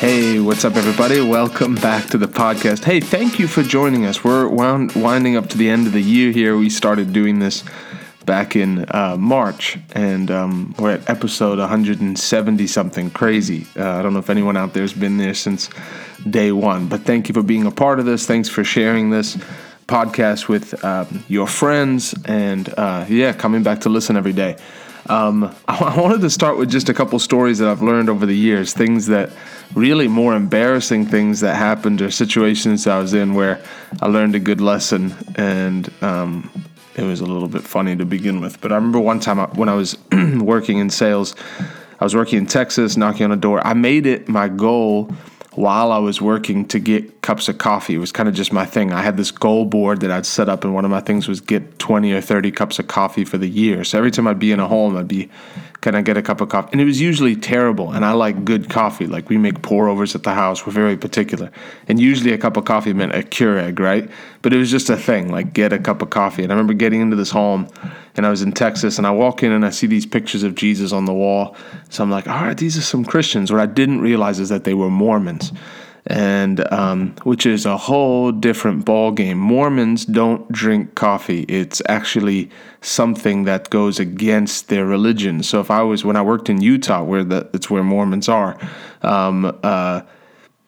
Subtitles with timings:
[0.00, 1.20] Hey, what's up, everybody?
[1.20, 2.84] Welcome back to the podcast.
[2.84, 4.24] Hey, thank you for joining us.
[4.24, 6.56] We're wound, winding up to the end of the year here.
[6.56, 7.64] We started doing this
[8.24, 13.66] back in uh, March, and um, we're at episode 170 something crazy.
[13.76, 15.68] Uh, I don't know if anyone out there has been there since
[16.30, 18.24] day one, but thank you for being a part of this.
[18.24, 19.36] Thanks for sharing this
[19.86, 24.56] podcast with um, your friends, and uh, yeah, coming back to listen every day.
[25.08, 28.36] Um, I wanted to start with just a couple stories that I've learned over the
[28.36, 29.30] years, things that
[29.74, 33.62] really more embarrassing things that happened or situations I was in where
[34.02, 36.50] I learned a good lesson and um,
[36.96, 38.60] it was a little bit funny to begin with.
[38.60, 41.34] But I remember one time when I was working in sales,
[42.00, 43.64] I was working in Texas, knocking on a door.
[43.66, 45.10] I made it my goal
[45.54, 47.94] while I was working to get cups of coffee.
[47.94, 48.92] It was kind of just my thing.
[48.92, 51.40] I had this goal board that I'd set up, and one of my things was
[51.40, 53.82] get 20 or 30 cups of coffee for the year.
[53.82, 55.28] So every time I'd be in a home, I'd be,
[55.80, 56.68] can I get a cup of coffee?
[56.72, 57.92] And it was usually terrible.
[57.92, 59.06] And I like good coffee.
[59.06, 60.66] Like we make pour overs at the house.
[60.66, 61.50] We're very particular.
[61.88, 64.08] And usually a cup of coffee meant a Keurig, right?
[64.42, 66.44] But it was just a thing, like get a cup of coffee.
[66.44, 67.68] And I remember getting into this home
[68.16, 70.54] and I was in Texas and I walk in and I see these pictures of
[70.54, 71.56] Jesus on the wall.
[71.88, 73.52] So I'm like, all right, these are some Christians.
[73.52, 75.52] What I didn't realize is that they were Mormons.
[76.06, 79.38] And um, which is a whole different ball game.
[79.38, 81.42] Mormons don't drink coffee.
[81.42, 85.42] It's actually something that goes against their religion.
[85.42, 88.58] So if I was when I worked in Utah, where the, it's where Mormons are,
[89.02, 90.00] um, uh,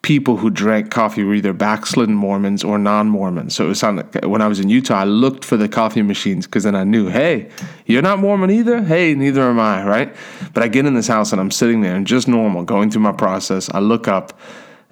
[0.03, 3.55] people who drank coffee were either backslidden Mormons or non Mormons.
[3.55, 6.47] So it was like when I was in Utah, I looked for the coffee machines
[6.47, 7.49] because then I knew, hey,
[7.87, 8.83] you're not Mormon either?
[8.83, 10.15] Hey, neither am I, right?
[10.53, 13.03] But I get in this house and I'm sitting there and just normal, going through
[13.03, 13.71] my process.
[13.73, 14.39] I look up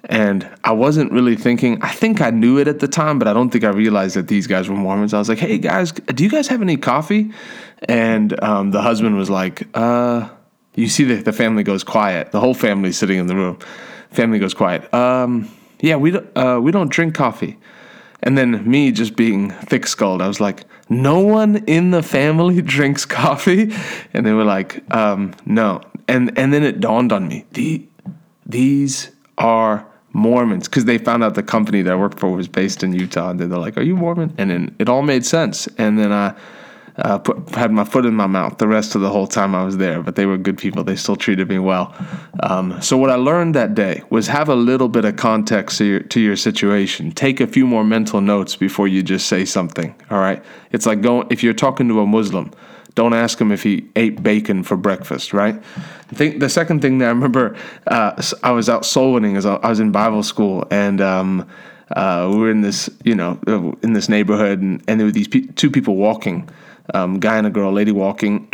[0.05, 3.33] and I wasn't really thinking, I think I knew it at the time, but I
[3.33, 5.13] don't think I realized that these guys were Mormons.
[5.13, 7.31] I was like, hey guys, do you guys have any coffee?
[7.83, 10.29] And um, the husband was like, uh,
[10.75, 12.31] you see the, the family goes quiet.
[12.31, 13.59] The whole family's sitting in the room.
[14.11, 14.93] Family goes quiet.
[14.93, 17.57] Um, yeah, we don't, uh, we don't drink coffee.
[18.23, 22.61] And then me just being thick skulled, I was like, no one in the family
[22.61, 23.73] drinks coffee?
[24.13, 25.81] And they were like, um, no.
[26.07, 27.87] And, and then it dawned on me, the,
[28.45, 32.83] these are Mormons because they found out the company that I worked for was based
[32.83, 33.29] in Utah.
[33.29, 34.33] And they're like, Are you Mormon?
[34.37, 35.67] And then it all made sense.
[35.77, 36.35] And then I
[37.01, 39.63] uh, put, had my foot in my mouth the rest of the whole time I
[39.63, 40.83] was there, but they were good people.
[40.83, 41.95] They still treated me well.
[42.41, 45.85] Um, so, what I learned that day was have a little bit of context to
[45.85, 47.11] your, to your situation.
[47.11, 49.95] Take a few more mental notes before you just say something.
[50.09, 50.43] All right.
[50.71, 52.51] It's like going, if you're talking to a Muslim,
[52.95, 55.55] don't ask him if he ate bacon for breakfast, right?
[55.55, 57.55] I think the second thing that I remember,
[57.87, 61.49] uh, I was out soul winning as I was in Bible school, and um,
[61.95, 65.11] uh, we were in this, you know, uh, in this neighborhood, and, and there were
[65.11, 66.49] these pe- two people walking,
[66.93, 68.47] um, guy and a girl, lady walking.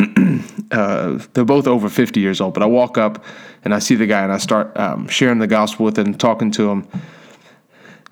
[0.70, 3.24] uh, they're both over fifty years old, but I walk up
[3.64, 6.50] and I see the guy, and I start um, sharing the gospel with him, talking
[6.52, 6.86] to him.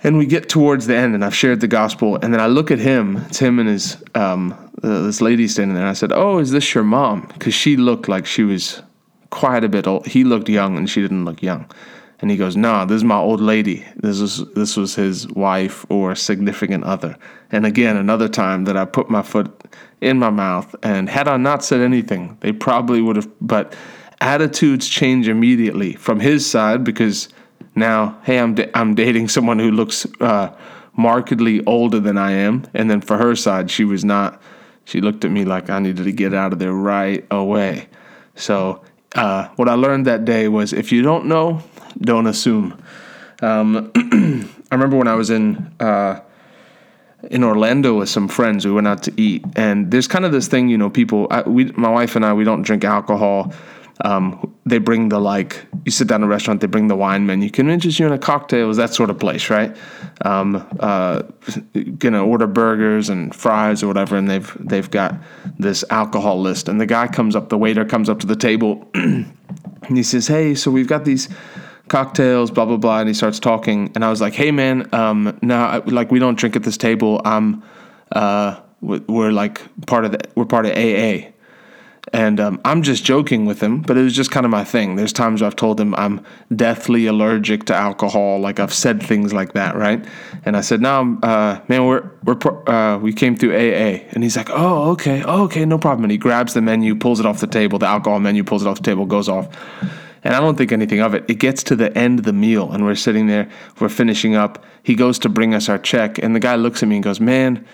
[0.02, 2.70] And we get towards the end, and I've shared the gospel, and then I look
[2.70, 3.16] at him.
[3.28, 5.84] It's him and his um, uh, this lady standing there.
[5.84, 8.82] And I said, "Oh, is this your mom?" Because she looked like she was
[9.30, 10.06] quite a bit old.
[10.06, 11.70] He looked young, and she didn't look young.
[12.20, 13.84] And he goes, "No, this is my old lady.
[13.96, 17.16] This was this was his wife or significant other."
[17.52, 19.64] And again, another time that I put my foot
[20.00, 23.28] in my mouth, and had I not said anything, they probably would have.
[23.40, 23.74] But
[24.20, 27.28] attitudes change immediately from his side because
[27.74, 30.56] now, hey, I'm da- I'm dating someone who looks uh,
[30.96, 34.40] markedly older than I am, and then for her side, she was not
[34.86, 37.88] she looked at me like I needed to get out of there right away.
[38.36, 38.82] So,
[39.16, 41.62] uh, what I learned that day was if you don't know,
[42.00, 42.80] don't assume.
[43.40, 46.20] Um, I remember when I was in uh,
[47.30, 50.48] in Orlando with some friends, we went out to eat, and there's kind of this
[50.48, 51.26] thing, you know, people.
[51.30, 53.52] I, we, my wife and I, we don't drink alcohol
[54.04, 57.24] um, they bring the like you sit down in a restaurant they bring the wine
[57.26, 59.76] menu can interest you in a cocktail that sort of place right?
[60.22, 61.22] Um, uh,
[61.98, 65.14] gonna order burgers and fries or whatever and they've they've got
[65.58, 68.88] this alcohol list and the guy comes up the waiter comes up to the table
[68.94, 69.26] and
[69.88, 71.28] he says hey so we've got these
[71.88, 75.38] cocktails blah blah blah and he starts talking and i was like hey man um,
[75.42, 77.62] no like we don't drink at this table i'm
[78.12, 81.35] uh, we're like part of the we're part of aa
[82.12, 84.94] and um, I'm just joking with him, but it was just kind of my thing.
[84.94, 86.24] There's times I've told him I'm
[86.54, 90.04] deathly allergic to alcohol, like I've said things like that, right?
[90.44, 92.38] And I said, "No, uh, man, we're we're
[92.68, 96.12] uh, we came through AA," and he's like, "Oh, okay, oh, okay, no problem." And
[96.12, 98.76] he grabs the menu, pulls it off the table, the alcohol menu, pulls it off
[98.76, 99.48] the table, goes off.
[100.22, 101.24] And I don't think anything of it.
[101.28, 103.48] It gets to the end of the meal, and we're sitting there,
[103.80, 104.64] we're finishing up.
[104.82, 107.18] He goes to bring us our check, and the guy looks at me and goes,
[107.20, 107.66] "Man."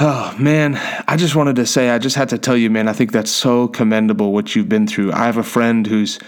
[0.00, 0.76] Oh, man,
[1.08, 3.32] I just wanted to say, I just had to tell you, man, I think that's
[3.32, 5.12] so commendable what you've been through.
[5.12, 6.20] I have a friend who's,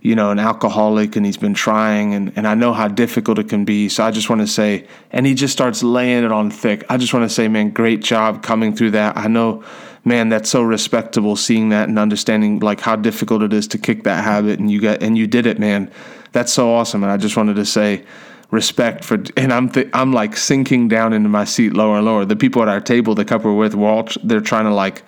[0.00, 3.48] you know, an alcoholic and he's been trying and, and I know how difficult it
[3.48, 3.88] can be.
[3.88, 6.84] So I just want to say, and he just starts laying it on thick.
[6.88, 9.16] I just want to say, man, great job coming through that.
[9.16, 9.64] I know,
[10.04, 14.04] man, that's so respectable seeing that and understanding like how difficult it is to kick
[14.04, 14.60] that habit.
[14.60, 15.90] And you got, and you did it, man.
[16.30, 17.02] That's so awesome.
[17.02, 18.04] And I just wanted to say,
[18.50, 22.24] respect for and I'm th- I'm like sinking down into my seat lower and lower.
[22.24, 25.02] The people at our table, the couple we're with, all they're trying to like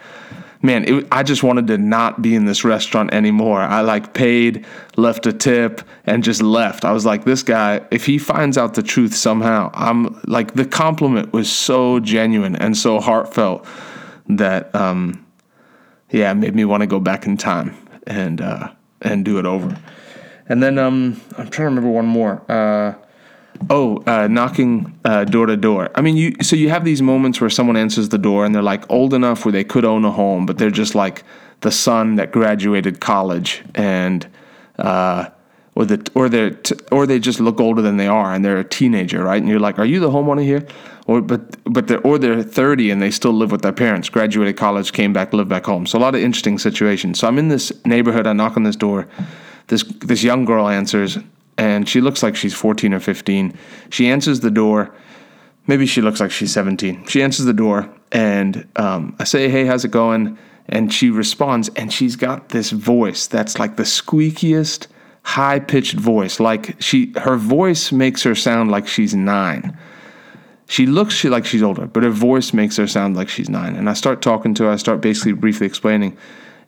[0.62, 3.60] man, it, I just wanted to not be in this restaurant anymore.
[3.60, 6.84] I like paid, left a tip, and just left.
[6.84, 10.64] I was like, this guy, if he finds out the truth somehow, I'm like, the
[10.64, 13.66] compliment was so genuine and so heartfelt
[14.28, 15.24] that, um,
[16.10, 17.76] yeah, it made me want to go back in time
[18.06, 19.78] and uh, and do it over.
[20.48, 22.42] And then um, I'm trying to remember one more.
[22.50, 22.94] Uh,
[23.70, 25.90] oh, uh, knocking uh, door to door.
[25.94, 28.62] I mean, you so you have these moments where someone answers the door and they're
[28.62, 31.24] like old enough where they could own a home, but they're just like
[31.60, 34.26] the son that graduated college and.
[34.78, 35.28] Uh,
[35.78, 38.58] or the or they t- or they just look older than they are and they're
[38.58, 39.40] a teenager, right?
[39.40, 40.66] And you're like, "Are you the homeowner here?"
[41.06, 44.08] Or but but they're or they're 30 and they still live with their parents.
[44.08, 45.86] Graduated college, came back, lived back home.
[45.86, 47.20] So a lot of interesting situations.
[47.20, 48.26] So I'm in this neighborhood.
[48.26, 49.06] I knock on this door.
[49.68, 51.16] This this young girl answers,
[51.58, 53.52] and she looks like she's 14 or 15.
[53.90, 54.94] She answers the door.
[55.66, 57.06] Maybe she looks like she's 17.
[57.06, 60.38] She answers the door, and um, I say, Hey, how's it going?
[60.70, 64.86] And she responds, and she's got this voice that's like the squeakiest,
[65.22, 66.40] high pitched voice.
[66.40, 69.76] Like she, her voice makes her sound like she's nine.
[70.68, 73.74] She looks like she's older, but her voice makes her sound like she's nine.
[73.74, 74.70] And I start talking to her.
[74.70, 76.16] I start basically briefly explaining.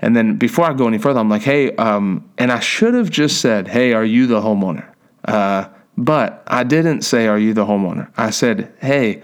[0.03, 3.11] And then before I go any further, I'm like, hey, um, and I should have
[3.11, 4.87] just said, hey, are you the homeowner?
[5.25, 8.11] Uh, but I didn't say, are you the homeowner?
[8.17, 9.23] I said, hey,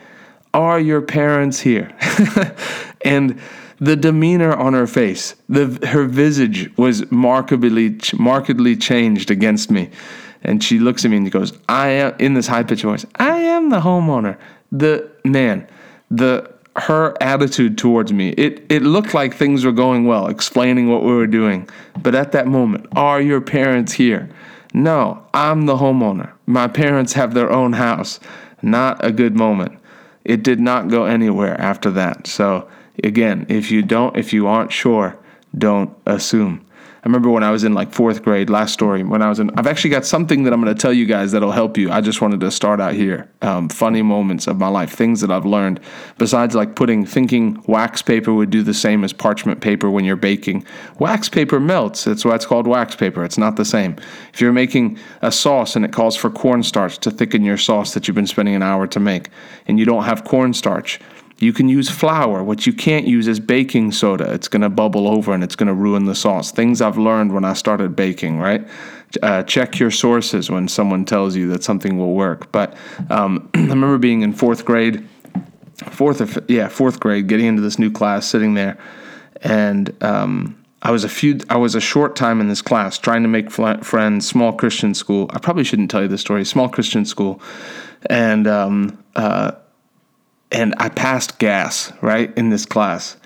[0.53, 1.97] are your parents here?
[3.05, 3.41] and
[3.79, 9.91] the demeanor on her face, the her visage was markedly markedly changed against me.
[10.43, 13.37] And she looks at me and goes, I am in this high pitched voice, I
[13.39, 14.39] am the homeowner.
[14.73, 15.69] The man,
[16.11, 18.31] the her attitude towards me.
[18.31, 21.69] It it looked like things were going well, explaining what we were doing.
[22.03, 24.29] But at that moment, are your parents here?
[24.75, 26.33] No, I'm the homeowner.
[26.47, 28.21] My parents have their own house.
[28.63, 29.79] Not a good moment.
[30.25, 32.27] It did not go anywhere after that.
[32.27, 32.69] So
[33.03, 35.17] again, if you don't if you aren't sure,
[35.57, 36.66] don't assume.
[37.07, 39.57] I remember when I was in like fourth grade, last story, when I was in,
[39.57, 41.89] I've actually got something that I'm going to tell you guys that'll help you.
[41.89, 43.31] I just wanted to start out here.
[43.43, 45.79] Um, funny moments of my life, things that I've learned.
[46.19, 50.17] Besides, like putting, thinking wax paper would do the same as parchment paper when you're
[50.17, 50.67] baking.
[50.99, 52.03] Wax paper melts.
[52.03, 53.23] That's why it's called wax paper.
[53.23, 53.95] It's not the same.
[54.35, 58.09] If you're making a sauce and it calls for cornstarch to thicken your sauce that
[58.09, 59.31] you've been spending an hour to make,
[59.69, 60.99] and you don't have cornstarch,
[61.39, 62.43] you can use flour.
[62.43, 64.33] What you can't use is baking soda.
[64.33, 66.51] It's going to bubble over and it's going to ruin the sauce.
[66.51, 68.67] Things I've learned when I started baking, right?
[69.23, 72.51] Uh, check your sources when someone tells you that something will work.
[72.53, 72.75] But
[73.11, 75.07] um, I remember being in fourth grade,
[75.77, 78.79] fourth or yeah, fourth grade, getting into this new class, sitting there,
[79.43, 81.39] and um, I was a few.
[81.51, 84.27] I was a short time in this class, trying to make friends.
[84.27, 85.31] Small Christian school.
[85.33, 86.45] I probably shouldn't tell you this story.
[86.45, 87.41] Small Christian school,
[88.11, 89.53] and um, uh,
[90.53, 93.17] and I passed gas, right, in this class.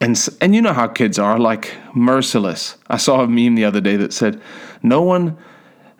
[0.00, 2.76] And, and you know how kids are, like merciless.
[2.88, 4.40] I saw a meme the other day that said,
[4.82, 5.38] "No one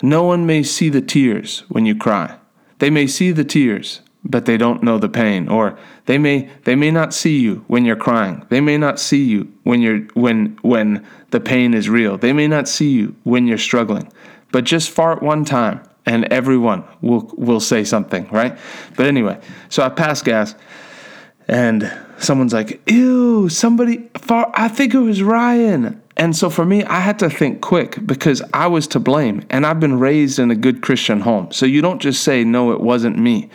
[0.02, 2.36] no one may see the tears when you cry.
[2.78, 6.74] They may see the tears, but they don't know the pain or they may they
[6.74, 8.44] may not see you when you're crying.
[8.50, 12.18] They may not see you when you're when when the pain is real.
[12.18, 14.12] They may not see you when you're struggling.
[14.52, 18.56] But just fart one time and everyone will will say something, right?
[18.96, 20.54] But anyway, so I pass gas,
[21.48, 26.00] and someone's like, "Ew, somebody." Far, I think it was Ryan.
[26.16, 29.66] And so for me, I had to think quick because I was to blame, and
[29.66, 31.48] I've been raised in a good Christian home.
[31.50, 33.50] So you don't just say, "No, it wasn't me."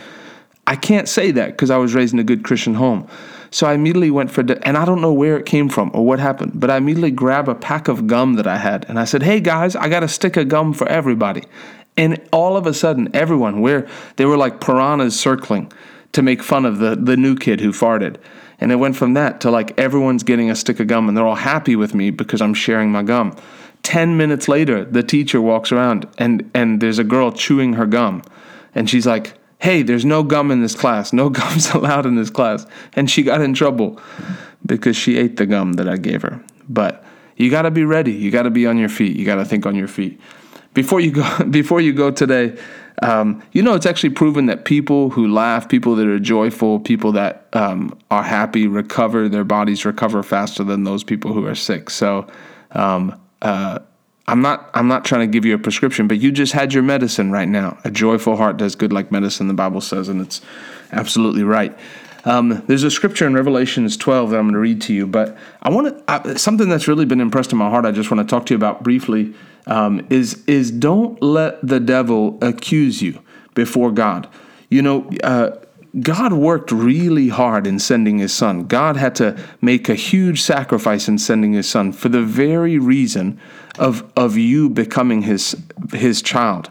[0.68, 3.08] I can't say that because I was raised in a good Christian home.
[3.50, 6.20] So I immediately went for, and I don't know where it came from or what
[6.20, 9.24] happened, but I immediately grabbed a pack of gum that I had, and I said,
[9.24, 11.44] "Hey guys, I got a stick of gum for everybody."
[12.00, 15.70] And all of a sudden, everyone, where they were like piranhas circling
[16.14, 18.16] to make fun of the, the new kid who farted.
[18.62, 21.28] And it went from that to like everyone's getting a stick of gum and they're
[21.28, 23.36] all happy with me because I'm sharing my gum.
[23.84, 28.24] 10 minutes later, the teacher walks around and, and there's a girl chewing her gum.
[28.74, 31.12] And she's like, hey, there's no gum in this class.
[31.12, 32.66] No gum's allowed in this class.
[32.94, 34.00] And she got in trouble
[34.66, 36.42] because she ate the gum that I gave her.
[36.70, 37.04] But
[37.36, 38.14] you got to be ready.
[38.14, 39.18] You got to be on your feet.
[39.18, 40.18] You got to think on your feet
[40.74, 42.58] before you go before you go today
[43.02, 47.12] um, you know it's actually proven that people who laugh people that are joyful people
[47.12, 51.90] that um, are happy recover their bodies recover faster than those people who are sick
[51.90, 52.28] so
[52.72, 53.80] um, uh,
[54.30, 56.84] I'm not I'm not trying to give you a prescription, but you just had your
[56.84, 57.80] medicine right now.
[57.84, 60.42] A joyful heart does good like medicine, the Bible says, and it's
[60.92, 61.76] absolutely right.
[62.26, 65.38] Um, there's a scripture in Revelations 12 that I'm going to read to you, but
[65.62, 67.86] I want to something that's really been impressed in my heart.
[67.86, 69.34] I just want to talk to you about briefly
[69.68, 73.22] um, is is don't let the devil accuse you
[73.54, 74.28] before God.
[74.70, 75.52] You know, uh,
[76.02, 78.66] God worked really hard in sending his son.
[78.66, 83.40] God had to make a huge sacrifice in sending his son for the very reason
[83.80, 85.56] of, of you becoming his,
[85.92, 86.70] his child.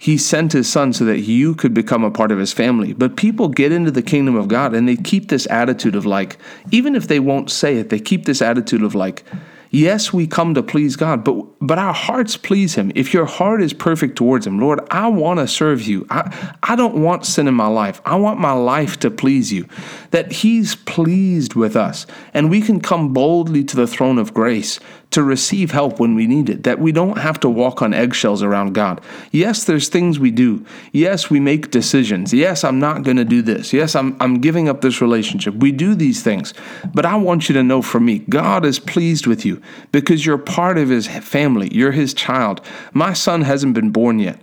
[0.00, 2.92] He sent his son so that you could become a part of his family.
[2.92, 6.38] But people get into the kingdom of God and they keep this attitude of like,
[6.70, 9.24] even if they won't say it, they keep this attitude of like,
[9.70, 12.90] Yes, we come to please God, but but our hearts please him.
[12.94, 16.06] If your heart is perfect towards him, Lord, I want to serve you.
[16.08, 18.00] I, I don't want sin in my life.
[18.06, 19.66] I want my life to please you.
[20.10, 24.80] That he's pleased with us and we can come boldly to the throne of grace
[25.10, 28.42] to receive help when we need it, that we don't have to walk on eggshells
[28.42, 29.00] around God.
[29.32, 30.64] Yes, there's things we do.
[30.92, 32.34] Yes, we make decisions.
[32.34, 33.72] Yes, I'm not going to do this.
[33.72, 35.54] Yes, I'm, I'm giving up this relationship.
[35.54, 36.52] We do these things.
[36.92, 39.62] But I want you to know from me, God is pleased with you
[39.92, 41.68] because you're part of his family.
[41.72, 42.60] You're his child.
[42.92, 44.40] My son hasn't been born yet,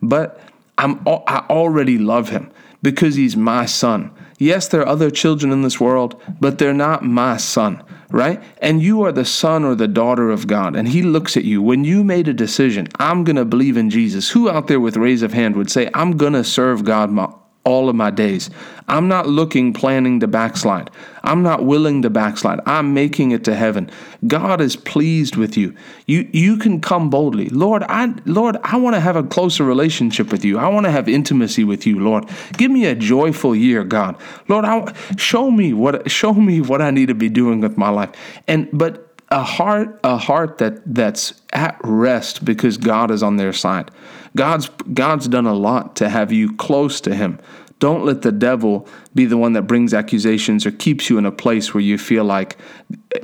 [0.00, 0.40] but
[0.78, 2.52] I'm, I already love him
[2.82, 4.12] because he's my son.
[4.38, 7.82] Yes, there are other children in this world, but they're not my son
[8.14, 8.40] right?
[8.58, 10.76] And you are the son or the daughter of God.
[10.76, 11.60] And He looks at you.
[11.60, 14.30] When you made a decision, I'm going to believe in Jesus.
[14.30, 17.28] Who out there with raise of hand would say, I'm going to serve God my,
[17.64, 18.50] all of my days.
[18.88, 20.90] I'm not looking, planning to backslide.
[21.22, 22.60] I'm not willing to backslide.
[22.66, 23.90] I'm making it to heaven.
[24.26, 25.74] God is pleased with you.
[26.06, 27.48] You you can come boldly.
[27.48, 30.58] Lord, I Lord, I want to have a closer relationship with you.
[30.58, 32.28] I want to have intimacy with you, Lord.
[32.58, 34.16] Give me a joyful year, God.
[34.48, 37.88] Lord, I, show me what show me what I need to be doing with my
[37.88, 38.10] life.
[38.46, 43.52] And but a heart a heart that that's at rest because God is on their
[43.52, 43.90] side.
[44.36, 47.40] God's God's done a lot to have you close to him.
[47.80, 51.32] Don't let the devil be the one that brings accusations or keeps you in a
[51.32, 52.56] place where you feel like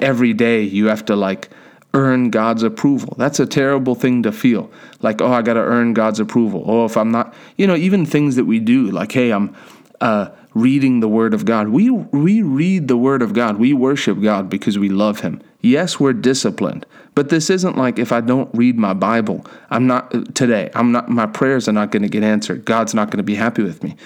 [0.01, 1.49] every day you have to like
[1.95, 3.15] earn God's approval.
[3.17, 4.71] That's a terrible thing to feel.
[5.03, 6.65] Like, oh, I got to earn God's approval.
[6.67, 9.57] Oh, if I'm not, you know, even things that we do, like, hey, I'm
[10.01, 11.69] uh, reading the Word of God.
[11.69, 13.59] We we read the Word of God.
[13.59, 15.43] We worship God because we love Him.
[15.61, 20.15] Yes, we're disciplined, but this isn't like if I don't read my Bible, I'm not
[20.15, 20.71] uh, today.
[20.75, 21.09] I'm not.
[21.09, 22.65] My prayers are not going to get answered.
[22.65, 23.97] God's not going to be happy with me.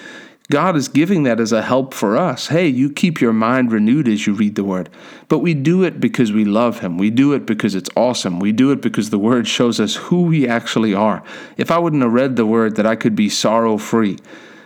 [0.51, 2.47] God is giving that as a help for us.
[2.47, 4.89] Hey, you keep your mind renewed as you read the Word.
[5.27, 6.99] But we do it because we love Him.
[6.99, 8.39] We do it because it's awesome.
[8.39, 11.23] We do it because the Word shows us who we actually are.
[11.57, 14.19] If I wouldn't have read the Word that I could be sorrow free,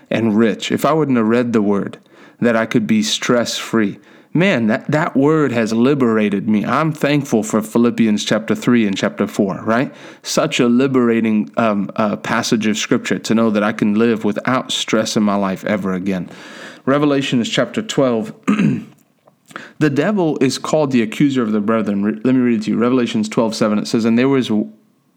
[0.09, 0.71] and rich.
[0.71, 1.99] If I wouldn't have read the word,
[2.39, 3.99] that I could be stress free.
[4.31, 6.63] Man, that, that word has liberated me.
[6.63, 9.93] I'm thankful for Philippians chapter 3 and chapter 4, right?
[10.21, 14.71] Such a liberating um, uh, passage of scripture to know that I can live without
[14.71, 16.29] stress in my life ever again.
[16.85, 18.33] Revelation is chapter 12.
[19.79, 22.21] the devil is called the accuser of the brethren.
[22.23, 22.77] Let me read it to you.
[22.77, 23.79] Revelations 12, 7.
[23.79, 24.51] It says, And there was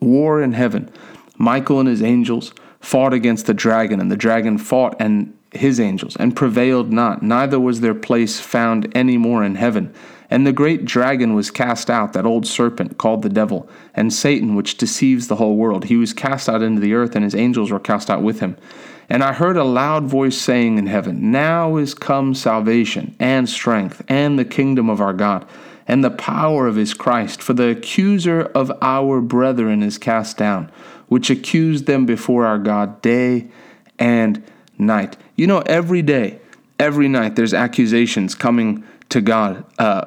[0.01, 0.91] war in heaven.
[1.37, 6.17] Michael and his angels fought against the dragon, and the dragon fought and his angels,
[6.17, 9.95] and prevailed not, neither was their place found any more in heaven.
[10.31, 14.55] And the great dragon was cast out, that old serpent called the devil, and Satan,
[14.55, 15.85] which deceives the whole world.
[15.85, 18.57] He was cast out into the earth, and his angels were cast out with him.
[19.09, 24.03] And I heard a loud voice saying in heaven, Now is come salvation, and strength,
[24.09, 25.47] and the kingdom of our God,
[25.89, 27.43] and the power of his Christ.
[27.43, 30.71] For the accuser of our brethren is cast down
[31.13, 33.47] which accused them before our God day
[33.99, 34.43] and
[34.79, 35.19] night.
[35.37, 36.41] You know, every day,
[36.79, 40.07] every night, there's accusations coming to God, uh,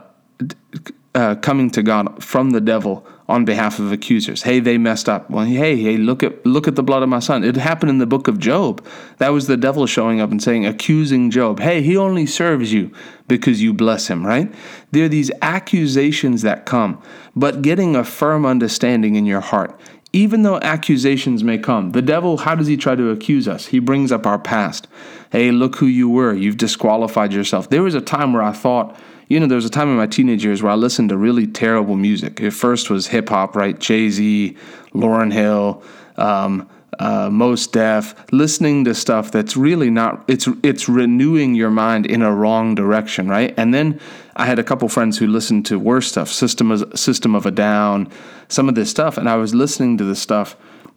[1.16, 4.44] uh, coming to God from the devil on behalf of accusers.
[4.44, 5.30] Hey, they messed up.
[5.32, 7.44] Well, hey, hey, look at look at the blood of my son.
[7.44, 8.86] It happened in the book of Job.
[9.18, 11.60] That was the devil showing up and saying, accusing Job.
[11.60, 12.92] Hey, he only serves you
[13.28, 14.54] because you bless him, right?
[14.92, 17.02] There are these accusations that come,
[17.36, 19.80] but getting a firm understanding in your heart
[20.14, 23.66] even though accusations may come, the devil, how does he try to accuse us?
[23.66, 24.88] He brings up our past.
[25.30, 26.34] Hey, look who you were.
[26.34, 27.70] You've disqualified yourself.
[27.70, 30.08] There was a time where I thought, you know, there was a time in my
[30.08, 32.40] teenage years where I listened to really terrible music.
[32.40, 33.78] It first was hip hop, right?
[33.80, 34.56] Jay Z,
[34.94, 35.84] Lauryn Hill,
[36.18, 40.24] um, uh, Mos Def, listening to stuff that's really not.
[40.28, 43.54] It's it's renewing your mind in a wrong direction, right?
[43.58, 44.00] And then
[44.36, 47.52] I had a couple friends who listened to worse stuff, System of, System of a
[47.52, 48.10] Down,
[48.48, 50.56] some of this stuff, and I was listening to this stuff,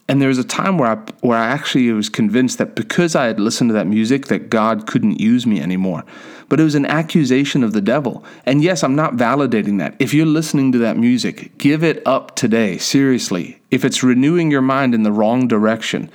[0.09, 3.27] And there was a time where I where I actually was convinced that because I
[3.27, 6.03] had listened to that music that God couldn't use me anymore.
[6.49, 8.25] But it was an accusation of the devil.
[8.47, 9.95] And yes, I'm not validating that.
[9.99, 13.61] If you're listening to that music, give it up today, seriously.
[13.71, 16.11] If it's renewing your mind in the wrong direction,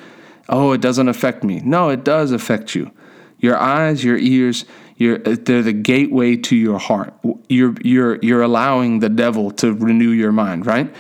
[0.50, 1.60] oh, it doesn't affect me.
[1.60, 2.92] No, it does affect you.
[3.38, 4.66] Your eyes, your ears,
[4.98, 7.14] you're, they're the gateway to your heart.
[7.48, 10.92] You're, you're, you're allowing the devil to renew your mind, right?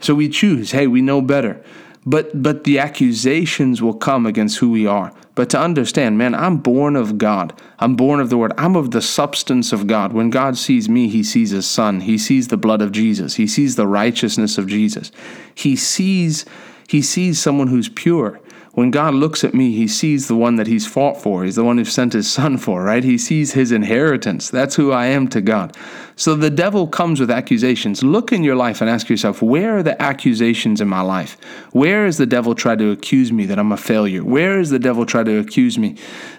[0.00, 1.62] So we choose, hey, we know better.
[2.04, 5.12] But, but the accusations will come against who we are.
[5.34, 7.58] But to understand, man, I'm born of God.
[7.78, 8.52] I'm born of the Word.
[8.58, 10.12] I'm of the substance of God.
[10.12, 12.00] When God sees me, He sees His Son.
[12.00, 13.36] He sees the blood of Jesus.
[13.36, 15.12] He sees the righteousness of Jesus.
[15.54, 16.44] He sees,
[16.88, 18.40] he sees someone who's pure
[18.74, 21.44] when God looks at me, he sees the one that he's fought for.
[21.44, 23.04] He's the one who sent his son for, right?
[23.04, 24.48] He sees his inheritance.
[24.48, 25.76] That's who I am to God.
[26.16, 28.02] So the devil comes with accusations.
[28.02, 31.36] Look in your life and ask yourself, where are the accusations in my life?
[31.72, 34.24] Where is the devil try to accuse me that I'm a failure?
[34.24, 35.96] Where is the devil try to accuse me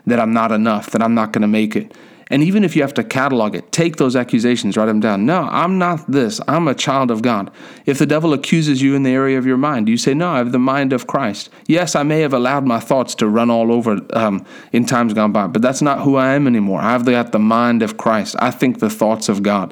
[0.08, 1.96] that I'm not enough, that I'm not going to make it?
[2.34, 5.24] And even if you have to catalog it, take those accusations, write them down.
[5.24, 6.42] No, I'm not this.
[6.48, 7.52] I'm a child of God.
[7.86, 10.40] If the devil accuses you in the area of your mind, you say, No, I
[10.40, 11.52] have the mind of Christ.
[11.68, 15.32] Yes, I may have allowed my thoughts to run all over um, in times gone
[15.32, 16.82] by, but that's not who I am anymore.
[16.82, 18.36] I've got the mind of Christ.
[18.40, 19.72] I think the thoughts of God.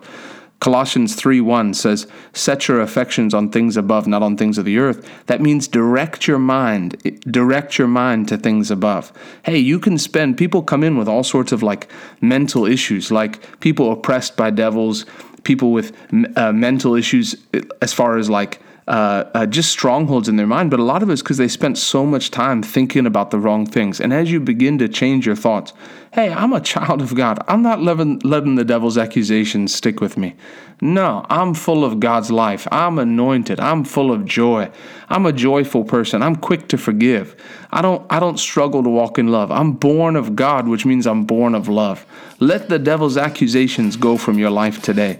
[0.61, 4.77] Colossians 3 1 says, Set your affections on things above, not on things of the
[4.77, 5.09] earth.
[5.25, 9.11] That means direct your mind, direct your mind to things above.
[9.43, 11.89] Hey, you can spend, people come in with all sorts of like
[12.21, 15.07] mental issues, like people oppressed by devils,
[15.43, 15.97] people with
[16.37, 17.35] uh, mental issues
[17.81, 21.09] as far as like uh, uh, just strongholds in their mind, but a lot of
[21.09, 24.01] it's because they spent so much time thinking about the wrong things.
[24.01, 25.71] And as you begin to change your thoughts,
[26.11, 27.41] hey, I'm a child of God.
[27.47, 30.35] I'm not letting, letting the devil's accusations stick with me.
[30.81, 32.67] No, I'm full of God's life.
[32.69, 33.61] I'm anointed.
[33.61, 34.69] I'm full of joy.
[35.07, 36.21] I'm a joyful person.
[36.21, 37.41] I'm quick to forgive.
[37.71, 39.51] I don't I don't struggle to walk in love.
[39.51, 42.05] I'm born of God, which means I'm born of love.
[42.39, 45.19] Let the devil's accusations go from your life today.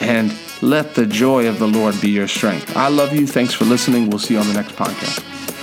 [0.00, 2.76] And let the joy of the Lord be your strength.
[2.76, 3.26] I love you.
[3.26, 4.08] Thanks for listening.
[4.08, 5.53] We'll see you on the next podcast.